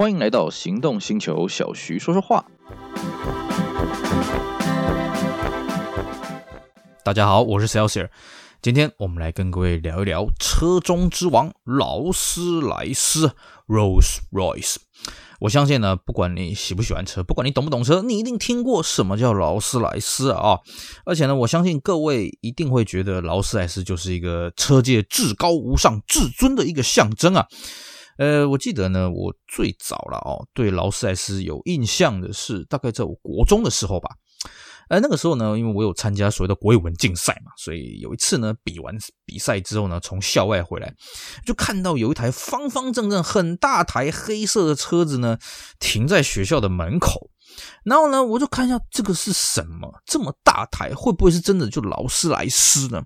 [0.00, 2.42] 欢迎来到行动星球，小徐说说话。
[7.04, 8.08] 大家好，我是 Celsius，
[8.62, 13.32] 今天我们来跟各位聊一聊车中之王劳斯莱斯
[13.68, 14.76] Rolls Royce。
[15.40, 20.60] 我相信呢，不管你喜不喜欢车，不管你懂不懂车，你一定听过什么叫劳斯莱斯啊！
[21.04, 27.46] 而且呢，我相信各位一定会觉得劳斯莱斯就是一个车界至高无上、至尊的一个象征啊。
[28.20, 34.10] 呃，我记得呢，我最早了哦，对劳斯莱斯有印象的是，大概在我国中的时候吧。
[34.90, 38.94] 呃，那个时候呢，因为我有参加所谓的国语文竞赛嘛，所以有一次呢，比完
[39.24, 40.94] 比赛之后呢，从校外回来，
[41.46, 45.38] 就看到有一台方方正正、很大台黑色的车子呢，
[45.78, 47.30] 停在学校的门口。
[47.84, 53.02] 然后呢，我就看一下这个是什么，这么大台，会不会是真的就劳斯莱斯呢？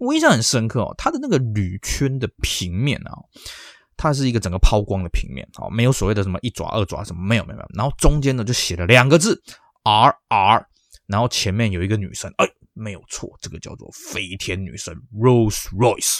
[0.00, 3.12] 我印象很深刻哦，它的那个铝圈的平面啊。
[3.96, 7.68] 它是一个整个抛光的平面，好，没有所谓的什么一爪二爪什么，没有没有没有。
[7.74, 9.42] 然后中间呢就写了两个字
[9.84, 10.66] R R，
[11.06, 16.18] 然后前面有一个女神，哎，没有错，这个叫做飞天女神 Rolls Royce。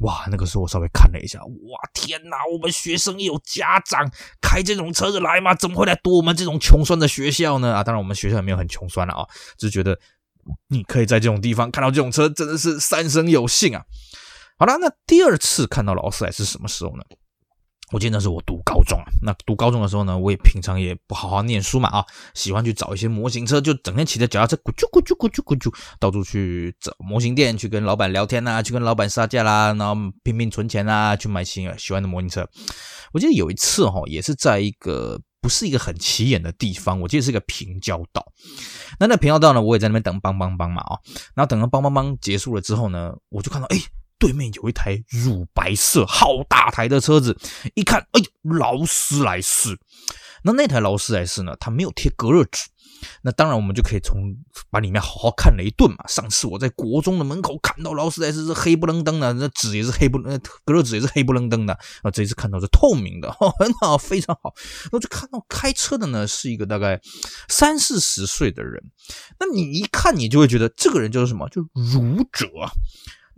[0.00, 4.10] 哇，那个时候我稍微看了一下，哇，天哪，我们学生也有家长
[4.42, 5.54] 开这种车子来吗？
[5.54, 7.76] 怎么会来堵我们这种穷酸的学校呢？
[7.76, 9.98] 啊，当然我们学校也没有很穷酸了啊，只是觉得
[10.68, 13.84] 你可以在这种地方看到这种车，真的是三生有幸啊。
[14.58, 17.02] 好了，那第二次看到劳斯莱斯什么时候呢？
[17.92, 19.04] 我记得那是我读高中啊。
[19.22, 22.04] 那读高中的时候呢，我也平常也不好好念书嘛啊，
[22.34, 32.48] 喜欢去找一些模型车，就整天骑着脚踏车咕啾咕啾咕啾咕啾，到处去找模型店，去跟老板聊天呐、啊，去跟老板杀价啦，然后拼命存钱啊，去买新喜欢的模型车。
[33.12, 38.24] 我记得有一次哈，也是在一个不是一个很起眼的地方，我记得是一个平交道。
[38.98, 40.98] 那那平交道呢，我也在那边等帮帮帮嘛啊，
[41.34, 43.78] 然后等到帮帮帮结束了之后呢，我就看到哎。
[44.18, 47.36] 对面有一台乳白色好大台的车子，
[47.74, 49.78] 一看，哎，劳斯莱斯。
[50.42, 51.56] 那那台劳斯莱斯呢？
[51.58, 52.68] 它没有贴隔热纸。
[53.22, 54.34] 那当然，我们就可以从
[54.70, 56.06] 把里面好好看了一顿嘛。
[56.06, 61.74] 上次我在国中的门口看到劳斯莱斯是黑不愣登的，那纸也是黑不，那隔热纸也是黑不愣登的。
[62.02, 64.54] 啊，这一次看到是透明的，很 好，非常好。
[64.84, 67.00] 然后就看到开车的呢是一个大概
[67.48, 68.82] 三四十岁的人。
[69.40, 71.48] 那你一看，你就会觉得这个人就是什么？
[71.48, 72.46] 就儒者。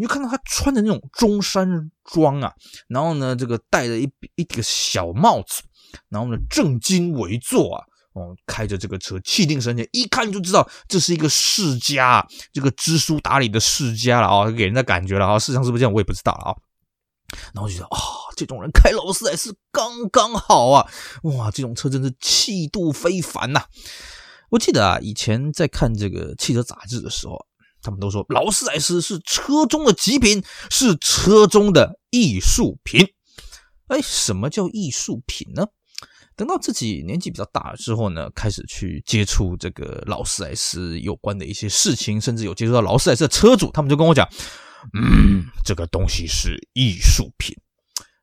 [0.00, 2.52] 你就看到他穿的那种中山装啊，
[2.86, 5.60] 然后呢，这个戴着一一个小帽子，
[6.08, 16.54] 然后呢，正襟危坐啊，哦，开着这个车，气定神闲，一看就知道这是一个世家，这个知书达理的世家了啊、哦，给人的感觉了啊，事实上是不是这样，我也不知道了啊。
[17.52, 17.98] 然后就觉得啊、
[18.36, 20.88] 这种人开劳斯莱斯刚刚好啊，
[21.24, 23.64] 哇，这种车真是气度非凡呐、
[24.50, 27.47] 我记得啊，以前在看这个汽车杂志的时候。
[27.82, 33.08] 他们都说劳斯莱斯是车中的极品，是车中的艺术品。
[33.88, 35.66] 哎，什么叫艺术品呢？
[36.36, 44.28] 等到自己年纪比较大了之后呢，开始去接触这个劳斯莱斯有关的一些事情，甚至有接触到劳斯莱斯的车主，他们就跟我讲
[44.94, 47.56] ：“嗯，这个东西是艺术品。”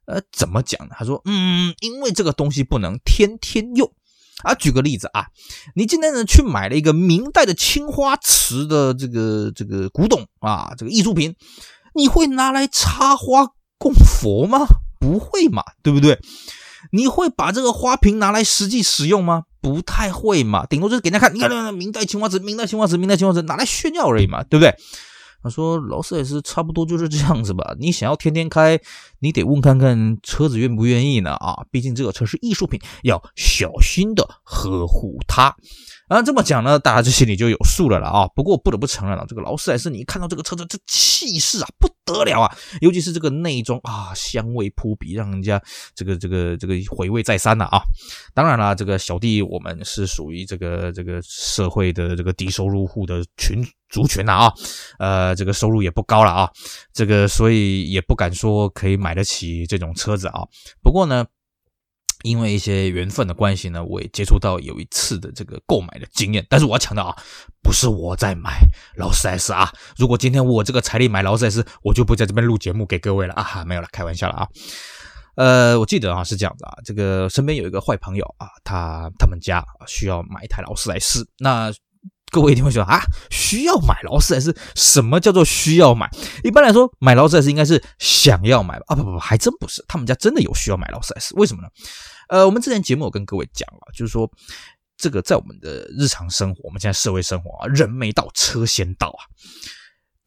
[0.05, 0.95] 呃，怎么讲呢？
[0.97, 3.91] 他说：“嗯，因为这个东西不能天天用。”
[4.45, 5.25] 啊，举个例子啊，
[5.75, 11.35] 你今天呢去买了一个明代的青花瓷的这个这个古董啊，这个艺术品，
[11.95, 13.47] 你会拿来插花
[13.77, 14.67] 供佛吗？
[14.99, 16.19] 不会嘛，对不对？
[16.91, 19.43] 你会把这个花瓶拿来实际使用吗？
[19.61, 24.75] 不太会嘛，顶多就是给人家看，你看那个明代青花瓷，明代青花瓷，明代青花瓷，拿来炫耀而已嘛，对不对？
[25.45, 27.75] 他说：“劳斯莱斯差不多就是这样子吧。
[27.79, 28.79] 你想要天天开，
[29.19, 31.63] 你得问看看车子愿不愿意呢啊！
[31.69, 35.55] 毕竟这个车是艺术品，要小心的呵护它。”
[36.07, 38.27] 啊，这么讲呢，大家这心里就有数了了啊。
[38.35, 42.57] 不过不得不承认了，这个劳斯莱斯，你一看到这个车子，这气势啊，不得了啊！
[42.81, 45.59] 尤其是这个内装啊，香味扑鼻，让人家
[45.95, 47.81] 这个这个这个回味再三了啊。
[48.35, 54.53] 当然了，这个小弟我们是属于这个这个社会的这个低收入户的群族群了啊，
[54.99, 56.51] 呃，这个收入也不高了啊，
[56.93, 60.41] 这个所以也不敢说可以买得起这种车子啊。
[60.83, 61.25] 不过呢。
[62.25, 66.43] 因为一些缘分的关系呢，我也接触到有一次的这个购买的经验。
[66.49, 67.15] 但是我要强调啊，
[67.61, 68.59] 不是我在买
[68.97, 69.71] 劳斯莱斯啊。
[69.97, 73.63] 如果今天我这个财力买劳斯莱斯，我就不在这边录节目给各位了啊。
[73.65, 74.47] 没有了，开玩笑了啊。
[75.35, 81.27] 呃，我记得啊是这样的啊，这个身边有一个坏朋友啊，他他们家需要买一台劳斯莱斯。
[81.37, 81.71] 那
[82.31, 84.55] 各位一定会说啊，需要买劳斯莱斯？
[84.75, 86.09] 什么叫做需要买？
[86.43, 88.85] 一般来说，买劳斯莱斯应该是想要买吧？
[88.87, 89.83] 啊，不不不，还真不是。
[89.87, 91.67] 他们家真的有需要买劳斯莱斯，为什么呢？
[92.29, 94.29] 呃，我们之前节目有跟各位讲了，就是说，
[94.97, 99.21] 这个在我们的日常生活，我们现在社会生活啊，人没到车先到啊。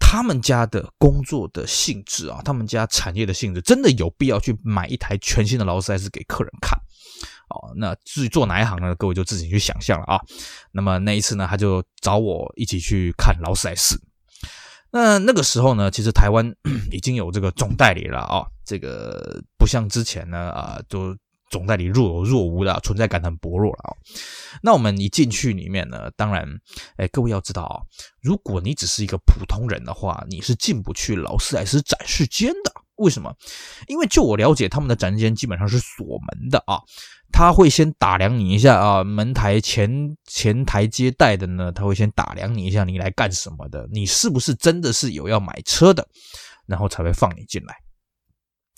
[0.01, 6.79] 他们家的工作的性质啊，他们家产业的性质，真的有必要去买一台全新的劳斯莱斯给客人看
[7.51, 8.95] 哦，那至于做哪一行呢？
[8.95, 10.19] 各位就自己去想象了啊。
[10.73, 14.01] 那么那一次呢，他就找我一起去看劳斯莱斯。
[14.91, 16.55] 那那个时候呢，其实台湾
[16.91, 21.15] 已经有这个总代理了啊，这个不像之前呢啊，就
[21.51, 23.97] 总代理若有若无的，存在感很薄弱了啊。
[24.63, 26.47] 那我们一进去里面呢，当然，
[26.97, 27.81] 哎，各位要知道啊，
[28.21, 32.73] 如果你只是一个普通人的话，你是进不去劳斯莱斯展示间的。
[32.97, 33.33] 为什么？
[33.87, 36.81] 因为就我了解，他们的展示间基本上是锁门的啊。
[37.31, 43.87] 他会先打量你一下啊，门台前前台接待的呢，他会先打量你一下，你来干什么的？
[43.93, 46.09] 你是不是真的是有要买车的？
[46.67, 47.77] 然后才会放你进来。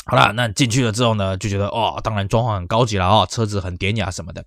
[0.06, 4.44] 好了，那进去了之后呢，就觉得哦，当然装潢很高级了啊，车子很典雅什么的。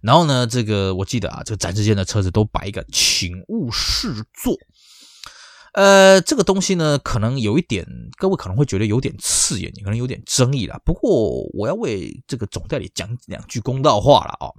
[0.00, 4.56] 然后呢，这个我记得啊，这个展示间的车子都摆一个“请勿试坐”。
[5.74, 7.86] 呃，这个东西呢，可能有一点，
[8.16, 10.80] 各位可能会觉得有点刺眼，可能有点争议啦。
[10.84, 14.54] 不过，我要为这个总代理讲两句公道话了啊、哦。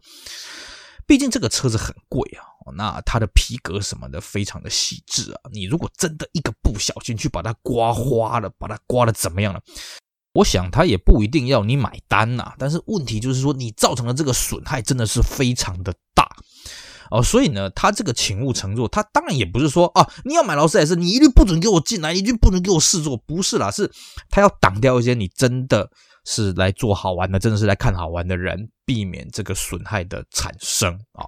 [1.07, 2.43] 毕竟这个车子很贵啊，
[2.75, 5.39] 那它的皮革什么的非常的细致啊。
[5.51, 9.59] 你如果真的一个不小心去把它刮花了，把它刮得怎么样了？
[10.37, 12.53] 我想他也不一定要你买单呐。
[12.59, 16.27] 但是问题就是说，你造成的这个损害真的是非常的大。
[17.09, 23.89] 哦，所以呢，他这个请勿乘坐，他当然也不是说啊，你要买劳斯莱斯，你一律不准给我进来，一律不准给我试坐，不是啦，是
[24.29, 25.89] 他要挡掉一些你真的
[26.25, 31.25] 是来做好玩的，真的是来看好玩的人，避免这个损害的产生啊。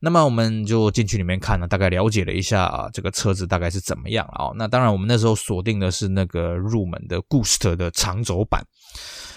[0.00, 4.50] 那么我们就进去里面看了，大概了解了一下啊，这个车子大概是怎么样啊。
[4.56, 8.64] 那当然，我们那时候锁定的是那个入门的 Ghost 的长轴版。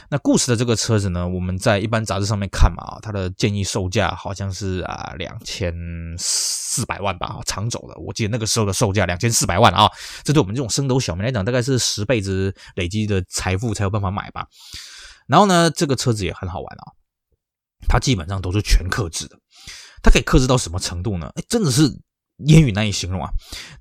[0.09, 5.73] 那 Ghost 的这个车子呢，我们在一般杂志上面看嘛，啊，它的建议售价好像是啊两千
[6.17, 9.89] 四百万吧，长轴的，我记得那个时候的售价两千四百万啊，
[10.23, 14.45] 这对我们这种升斗小民来讲，大概是十辈子累积的财富才有办法买吧。
[15.27, 16.91] 然后呢，这个车子也很好玩啊，
[17.87, 19.37] 它基本上都是全刻制的，
[20.01, 21.31] 它可以克制到什么程度呢？
[21.35, 21.99] 哎，真的是。
[22.47, 23.29] 言语难以形容啊！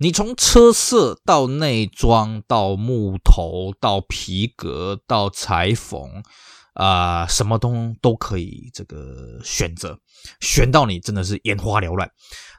[0.01, 6.23] 你从车色到内装到木头到皮革到裁缝
[6.75, 9.99] 啊，什么东都可以这个选择，
[10.43, 12.11] 选到你真的是眼花缭乱。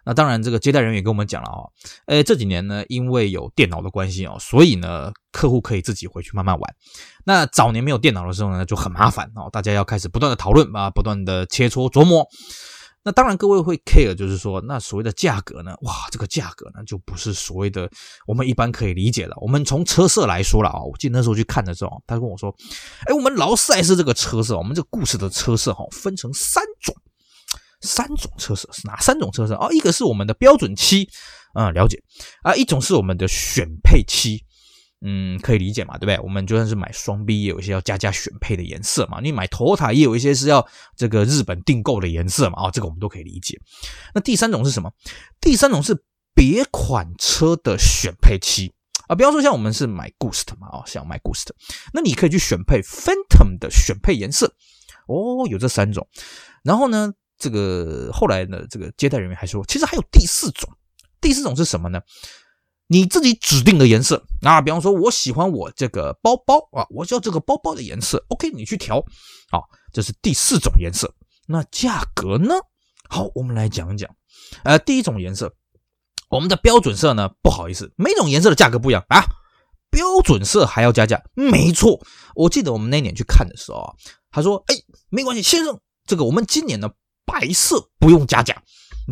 [0.04, 1.62] 那当然，这个接待人员也跟我们讲了啊，
[2.08, 6.76] 诶，这几年呢，因为有电脑的关系哦，所以呢，客户可以自己回去慢慢玩。
[7.26, 12.26] 那早年没有电脑的时候呢，就很麻烦哦，大家要开始不断的讨论啊，不断的切磋琢磨。
[13.04, 15.76] 那当然，各位会 care，就是说，那所谓的价格呢？
[15.82, 17.90] 哇，这个价格呢，就不是所谓的
[18.28, 19.34] 我们一般可以理解的。
[19.42, 22.56] 我们从车色来说了啊，我记得那时候去看的时候，他跟我说
[23.10, 26.96] ：“哎，我们劳斯莱斯这个车色，我们这个故事的车色哈，分成三种，
[27.82, 29.70] 三种车色是哪三种车色哦？
[29.72, 31.10] 一个是我们的标准漆，
[31.56, 32.00] 嗯，了解
[32.44, 34.44] 啊，一种是我们的选配漆。”
[35.04, 36.20] 嗯，可以理解嘛，对不对？
[36.20, 39.20] 我们就算是买双 B，也有一些要加价选配的颜色嘛。
[39.20, 40.66] 你买头塔也有一些是要
[40.96, 42.64] 这个日本订购的颜色嘛。
[42.64, 43.60] 哦，这个我们都可以理解。
[44.14, 44.92] 那第三种是什么？
[45.40, 46.04] 第三种是
[46.36, 48.72] 别款车的选配漆
[49.08, 49.16] 啊。
[49.16, 51.48] 比方说像我们是买 Ghost 嘛，哦，想买 Ghost，
[51.94, 54.54] 那你可以去选配 Phantom 的选配颜色。
[55.08, 56.08] 哦，有这三种。
[56.64, 60.70] 然后呢，这个后来呢，这个接待人员还说，其实还有第四种。
[61.20, 62.00] 第四种是什么呢？
[62.92, 69.02] 你自己指定的颜色啊，比方说，我喜欢我这个包包啊，我要这个包包的颜色，OK，你去调，
[69.50, 71.10] 好，这是第四种颜色。
[71.48, 72.54] 那价格呢？
[73.08, 74.14] 好，我们来讲一讲。
[74.64, 75.54] 呃，第一种颜色，
[76.30, 79.24] 我们的标准色呢，不好意思，每种颜色的价格不一样啊。
[79.90, 81.24] 标准色还要加价？
[81.34, 81.98] 没错，
[82.36, 83.94] 我记得我们那年去看的时候啊，
[84.32, 84.76] 他说，哎，
[85.08, 86.94] 没关系，先生，这个我们今年的
[87.26, 88.62] 白色不用加价。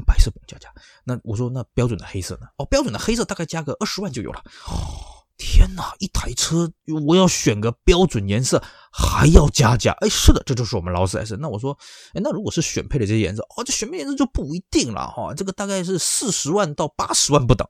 [0.01, 0.69] 白色加价，
[1.03, 2.47] 那我说那标准的黑色呢？
[2.57, 4.39] 哦，标准的黑色大概加个二十万就有了。
[4.67, 6.69] 哦，天哪，一台车
[7.05, 9.95] 我要选个标准颜色还要加价？
[10.01, 11.37] 哎，是的，这就是我们劳斯莱斯。
[11.37, 11.77] 那我说，
[12.13, 17.67] 哎，那如果是选配的这些颜色，哦，这选配颜色就不一定了哈，这个大概是四十万到八十万不等。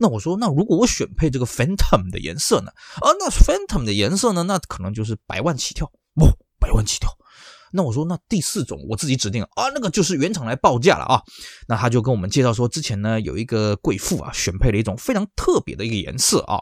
[0.00, 2.70] 那我说，那如果我选配这个 Phantom 的颜色呢？
[3.00, 4.42] 啊，那 Phantom 的颜色呢？
[4.44, 7.10] 那可能就是百万起跳，哦，百万起跳。
[7.72, 11.22] 那我说，那第四种我自己指定啊，那个就是原厂来报价了啊。
[11.66, 16.58] 那他就跟我们介绍说，之前呢有一个贵妇啊选配了一种非常特别的一个颜色啊。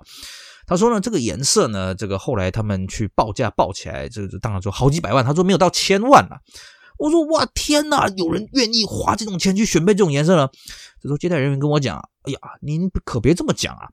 [0.67, 6.41] 他说呢，这个颜色呢，这个后来他们去报价报起来，这个当然说好几百万，他说没有到千万了。
[6.99, 10.49] 我说哇天哪，有人愿意花这种钱去选配这种颜色呢？
[11.01, 13.89] 这时候接待人员跟我讲，哎呀，您可别这么讲啊，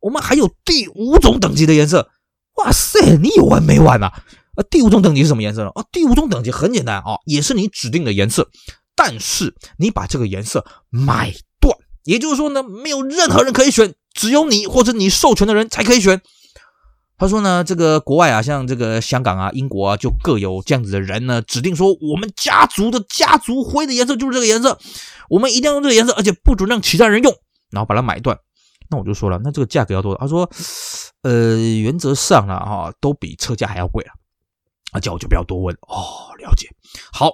[0.00, 2.08] 我们还有第五种等级的颜色。
[2.56, 4.22] 哇塞，你有完没完啊？
[4.56, 5.70] 呃，第五种等级是什么颜色呢？
[5.74, 8.48] 啊，第五种等级很简单啊，也是你指定的颜色，
[8.94, 16.20] 但是你把这个颜色买断，也就是说呢，没有任何人可以选，只有你或者你授权的人才可以选。
[17.16, 24.78] 他说呢，这个国外啊，像这个香港啊、英国啊，就各有这样子的人呢，指定说我们家族的家族徽的颜色就是这个颜色，
[25.30, 27.32] 我们一定要用这个颜色，而且不准让其他人用，
[27.70, 28.36] 然后把它买断。
[28.90, 30.18] 那我就说了，那这个价格要多少？
[30.18, 30.50] 他说，
[31.22, 34.12] 呃，原则上啊，哈，都比车价还要贵啊。
[34.94, 36.70] 啊，叫我就不要多问哦，了解。
[37.12, 37.32] 好。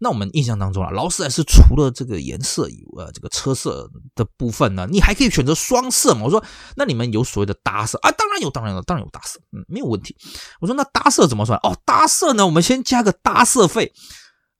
[0.00, 6.24] 那我们印象当中啊，劳斯莱斯除了这个颜色以呃，这个车色的部分呢，你还可以选择双色嘛？
[6.24, 6.44] 我说，
[6.76, 8.10] 那你们有所谓的搭色啊？
[8.10, 10.14] 当然有，当然有，当然有搭色，嗯，没有问题。
[10.60, 11.58] 我说，那搭色怎么算？
[11.62, 13.92] 哦，搭色呢，我们先加个搭色费，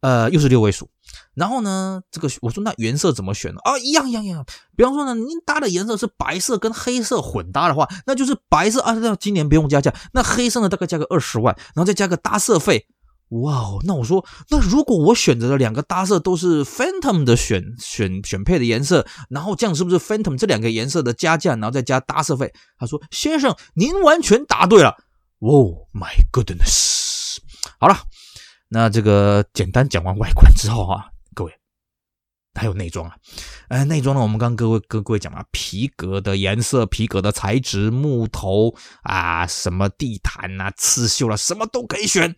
[0.00, 0.88] 呃，又是六位数。
[1.34, 3.60] 然后呢，这个我说那原色怎么选呢？
[3.64, 4.44] 啊，一样一样一样。
[4.76, 9.94] 比方说呢，您搭的颜色是白色跟黑色混搭的话，那就是白色啊，那今年不用加价。
[10.12, 12.86] 那黑色呢，大概加个二十万，然后再加个搭色费。
[13.30, 22.52] 哇哦，那我说，那如果我选择的两个搭色都是 Phantom 的选选选配的颜色，然后这样是不是 Phantom 这两个颜色的加价，然后再加搭色费？
[22.78, 24.96] 他说：“先生，您完全答对了。
[25.40, 27.38] ”Oh my goodness！
[27.80, 27.96] 好了，
[28.68, 31.06] 那这个简单讲完外观之后啊，
[32.54, 33.16] 还有内装啊，
[33.68, 42.34] 呃，内装呢，我们刚各位跟各位讲了皮革的颜色、皮革的材质、木头啊，什么地毯啊、刺绣了、啊，什么都可以选。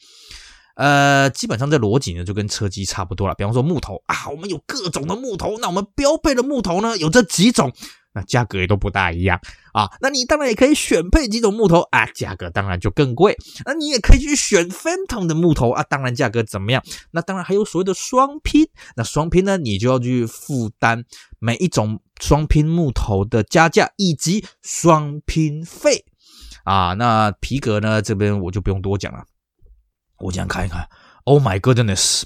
[0.76, 3.35] 呃，基本上这逻辑呢就跟车机差不多了。
[3.35, 7.73] 比方说木头啊，我们有各种的木头，那我们标配的木头呢有这几种，
[8.16, 9.38] 那价格也都不大一样
[9.73, 9.87] 啊。
[10.00, 13.37] 那你当然也可以选配几种木头啊，价格当然就更贵。
[13.66, 16.82] 那你也可以去选 Phantom 的木头啊，当然价格怎么样？
[17.11, 21.04] 那当然还有所谓的双拼，那双拼呢，你就要去负担
[21.38, 26.06] 每一种双拼木头的加价以及双拼费
[26.64, 26.94] 啊。
[26.94, 29.25] 那皮革呢，这边我就不用多讲了。
[30.20, 30.88] 我想看一看
[31.25, 32.23] ，Oh my goodness！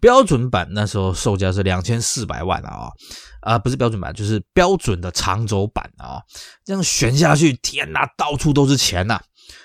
[0.00, 2.90] 标准版那时候售价是两千四百万啊，
[3.40, 6.20] 啊，不是标准版，就是标准的长轴版啊。
[6.64, 9.20] 这样选下去，天哪，到处都是钱呐！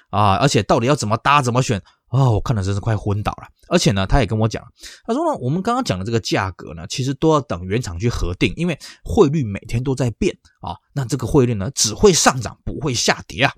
[0.10, 2.30] 啊，而且到底要怎么搭，怎么选啊？
[2.30, 3.48] 我看的真是快昏倒了。
[3.68, 4.64] 而且呢，他也跟我讲，
[5.06, 10.76] 他说呢，我们刚刚讲的这个价格呢，其实都要等原厂去核定，因为汇率每天都在变啊。
[10.94, 13.54] 那这个汇率呢，只会上涨，不会下跌啊。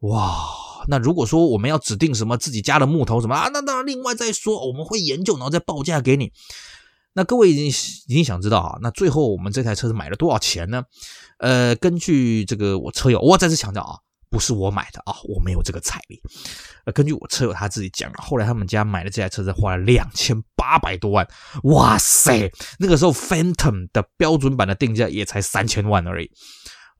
[0.00, 0.46] 哇！
[0.88, 6.32] 那如果说我们要指定什么自己家的木头什么啊，那当然另外再说，我们会研究，然后再报价给你。
[7.12, 10.84] 那各位已经已经想知道啊，那最后我们这台车子买了多少钱呢？
[11.38, 13.98] 呃，根据这个我车友，我再次强调啊，
[14.30, 16.20] 不是我买的啊，我没有这个财力。
[16.84, 21.26] 呃，根据我车友他自己讲了，后来他们家买的这台车子花了两千八百多万，
[21.64, 26.30] 哇塞，那个时候 Phantom 的标准版的定价也才三千万而已。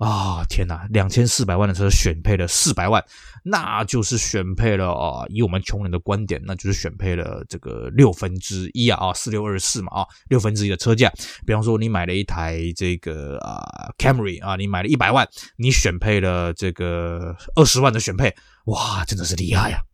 [0.01, 0.87] 啊、天哪！
[0.89, 3.05] 两千四百万的车选配了四百万，
[3.45, 5.27] 那就是选配了啊、哦！
[5.29, 8.99] 以我们穷人的观点，那就是选配了这个六分之一啊！
[8.99, 11.13] 啊，四六二四嘛啊，六分之一的车价。
[11.47, 13.61] 比方说，你买了一台这个啊
[13.99, 19.85] Camry 啊，你买了一百万，你选配了这个二十万的选配，哇，真的是厉害呀、啊！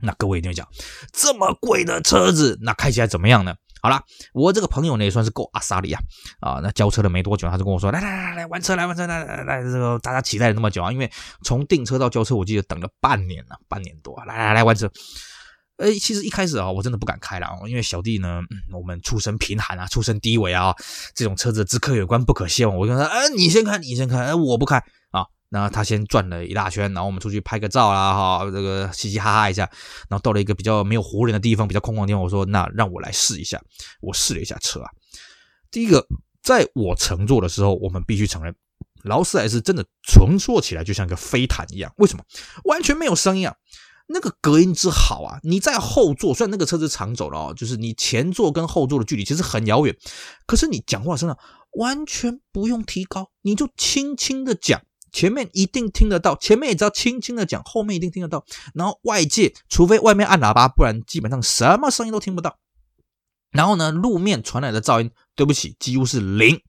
[0.00, 0.64] 那各位一定会讲，
[1.12, 3.56] 这么贵的车子，那开起来怎么样呢？
[3.84, 6.00] 好了，我这个朋友呢也算是够阿萨里啊
[6.40, 6.58] 啊！
[6.62, 11.12] 那交车了没多久，他就跟我说：“来来来来，玩车来玩车来来来，这个大家期待了那么久啊，因为
[11.42, 14.18] 从订车到交车，我记得等了半年了，半年多。
[14.24, 14.90] 来来来玩车，
[15.76, 18.40] 呃，其实一开始啊，我真的不敢开了啊，因为小弟呢，
[18.72, 20.74] 我们出身贫寒啊，出身低微啊，
[21.14, 22.74] 这种车子只可远观不可亵玩。
[22.74, 24.78] 我跟他说：哎，你先开，你先开，哎，我不开
[25.10, 29.62] 啊。”那他先转了一大圈，然后我们出去拍个照啦，哈，这个嘻嘻哈哈一下，
[30.08, 33.62] 然后到了一个比较没有活人的地方，比较空旷的地方，我说那让我来试一下。
[34.00, 34.90] 我试了一下车啊，
[35.70, 36.04] 第一个，
[36.42, 38.52] 在我乘坐的时候，我们必须承认，
[39.04, 41.94] 劳斯莱斯真的乘坐起来就像个飞毯一样。
[41.98, 42.24] 为什么？
[42.64, 43.54] 完全没有声音啊，
[44.08, 45.38] 那个隔音之好啊！
[45.44, 49.96] 你在后座，虽然那个车子长走了哦，就是你前座跟后座的距离其实很遥远，
[50.46, 51.38] 可是你讲话声啊，
[51.78, 54.82] 完全不用提高，你就轻轻的讲。
[55.14, 58.44] 前面一定听得到，前面也只要轻轻的讲，后面一定听得到。
[58.74, 62.58] 然后外界，除非外面按喇叭，不然基本上什么声音都听不到。
[63.52, 66.60] 然后呢，路面传来的噪音，对不起，几乎是零，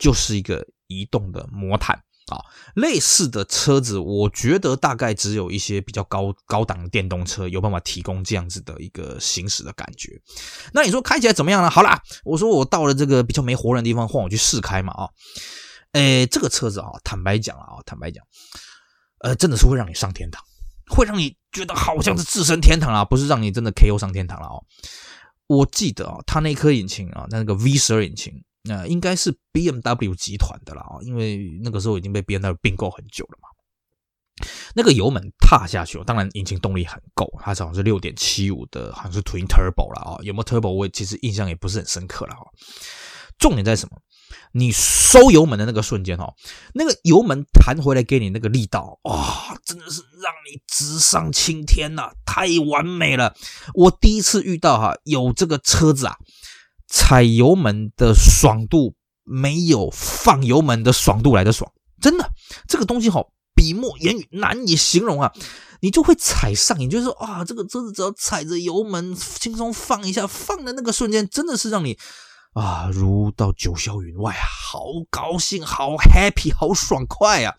[0.00, 2.42] 就是一个移动的魔毯啊。
[2.74, 10.20] 类似的车子，我觉得大概只有一些比较高高档的电动车有办法提供这样子的一个行驶的感觉。
[10.72, 11.70] 那你说开起来怎么样呢？
[11.70, 15.08] 好啦，我说我到了这个比较没活人的地方，换我去试开嘛啊。
[15.92, 18.24] 诶，这个车子啊，坦白讲啊，坦白讲，
[19.20, 20.42] 呃，真的是会让你上天堂，
[20.88, 24.64] 会让你觉得好像是置身天堂啊，不是让你真的 KO 上天堂了哦。
[25.46, 33.48] 我记得啊，它那颗引擎啊，那个 V12 引擎，那、呃、应该是 BMW 集团的了啊，因为那个时候已经被 BMW 并购很久了嘛。
[34.74, 42.46] 那个油门踏下去，当然引擎动力很够，它好像是六点七五的，好像是 Twin Turbo 了啊，有没有 Turbo 我其实印象也不是很深刻了啊。
[43.38, 44.00] 重点在什么？
[44.52, 46.34] 你收油门的那个瞬间哦，
[46.74, 53.34] 那个油门弹回来给你那个力道啊、真的是让你直上青天呐、太完美了！
[53.74, 56.16] 我第一次遇到哈，有这个车子啊，
[56.88, 62.30] 踩油门的爽度没有放油门的爽度来的爽，真的，
[62.66, 65.32] 这个东西好笔墨言语难以形容啊！
[65.80, 71.96] 你就会踩上瘾，就是说啊，这个车子只要踩着油门轻松放一下，放的那个瞬间，真的是让你。
[72.52, 77.54] 啊，如到九霄云外啊，好高兴，好 happy，好爽快啊！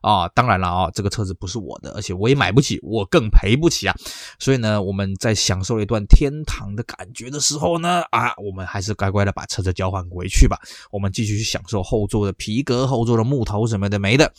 [0.00, 3.94] 啊，当然了啊，这个车子不是我的，而且我也买不起，我更赔不起啊。
[4.38, 10.58] 所以呢，我们在享受了一段天堂的感觉的时候呢，啊，我们还是乖乖的把车子交还回去吧。
[10.92, 14.32] 我们继续去享受后座的皮革、后座的木头什么的没的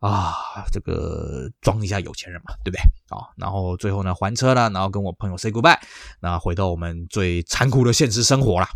[0.00, 0.34] 啊，
[0.72, 2.80] 这个装一下有钱人嘛，对不对？
[3.16, 5.78] 啊，然后最后呢，还车了，然后跟我朋友 say goodbye，
[6.20, 8.66] 那回到我们最残酷的现实生活了。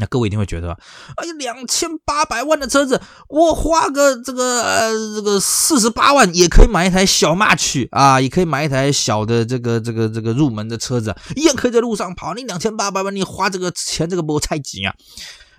[0.00, 0.72] 那各位一定会觉得，
[1.16, 12.34] 哎呀，两千八百万的车子，我花个这个呃这个四十八万也可以买一台小 March 啊，也可以买一台小的这个这个这个入门的车子，一样可以在路上跑。
[12.34, 14.92] 你两千八百万，你花这个钱这个不够菜鸡啊！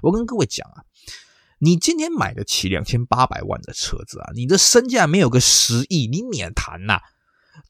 [0.01, 0.84] 我跟各位讲啊，
[1.60, 7.00] 你今天买得起两千八百万的车子啊，你的身价没有个十亿，你免谈呐。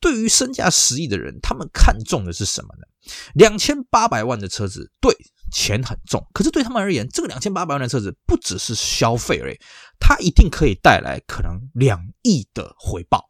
[0.02, 2.88] 对于身价十亿的人，他们看重的是什么呢？
[3.36, 5.16] 两千八百万的车子，对。
[5.52, 9.58] 钱很重，可是对他们而言，这个两千八百万的车子不只是消费而已，
[10.00, 13.30] 它一定可以带来可能两亿的回报。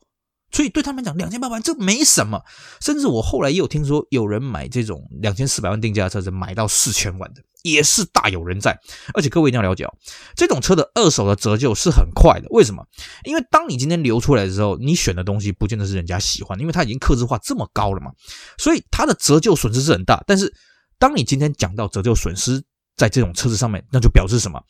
[0.51, 2.41] 所以对他们讲，两千八百万这没什么。
[2.79, 8.79] 甚至我后来也有听说，有人买这种两千四百万定价的车子，买到四千万的，也是大有人在。
[9.13, 9.93] 而且各位一定要了解哦，
[10.33, 12.47] 这种车的二手的折旧是很快的。
[12.51, 12.85] 为什么？
[13.25, 18.11] 因为当你今天流出来的时候，你选的东西不见得是人家喜欢，因为它已经客制化这么高了嘛，
[18.57, 20.23] 所以它的折旧损失是很大。
[20.25, 20.53] 但是
[20.97, 22.63] 当你今天讲到折旧损失
[22.95, 24.61] 在这种车子上面，那就表示什么？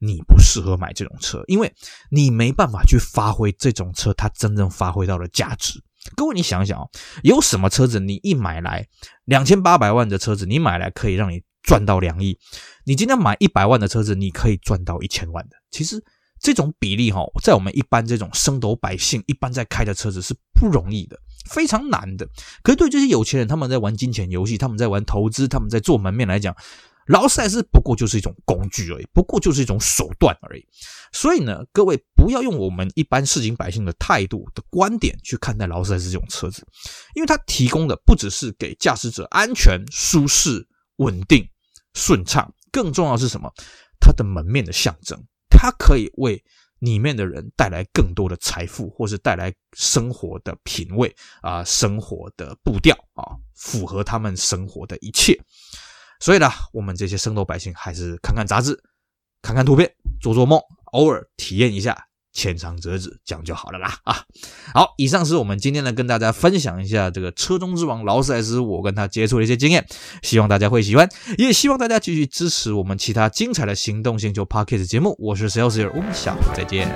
[0.00, 1.72] 你不适合买这种车，因为
[2.10, 5.82] 你没办法去发挥这种车它真正发挥到的价值。
[6.16, 6.88] 各位，你想一想哦，
[7.22, 8.86] 有什么车子你一买来
[9.24, 12.38] 两千八百万的车子，你买来可以让你赚到两亿？
[12.84, 15.56] 你今天买一百万的车子，你可以赚到一千万的？
[15.70, 16.02] 其实
[16.40, 21.18] 这种比例哈，在我们一般这种升斗百姓一般在开的车子是不容易的。
[21.50, 22.28] 非常难的，
[22.62, 26.56] 可是对这些有钱人，他们在玩金钱游戏，他们在玩投资，他们在做门面来讲，
[27.06, 30.66] 劳斯莱斯不过就是一种工具而已，不过就是一种手段而已。
[31.12, 36.66] 所以呢，各位不要用我们一般市井百姓的态度的观点去看待劳斯莱斯这种车子，
[37.14, 41.46] 因为它提供的不只是给驾驶者安全、舒适、稳定、
[41.92, 43.52] 顺畅，更重要是什么？
[44.00, 46.42] 它的门面的象征，它可以为。
[46.84, 55.38] 里面的人带来更多的财富，或是带来生活的品味啊，生活的步调啊，符合他们生活的一切。
[56.20, 58.78] 所以呢，我们这些升斗百姓还是看看杂志，
[59.42, 60.60] 看看图片，做做梦，
[60.92, 62.06] 偶尔体验一下。
[62.34, 64.24] 浅尝辄止，讲就好了啦啊！
[64.74, 69.86] 好，以上是我们今天呢跟大家分享一下这个车中之王劳斯莱斯，我跟他接触的一些经验，
[70.22, 75.14] 希望大家会喜欢，也希望大家继续支持我们其他精彩的行动星球 Podcast 节目。
[75.18, 76.92] 我是 salesier，我们下次再见。